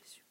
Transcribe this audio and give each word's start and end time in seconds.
Jésus. 0.00 0.27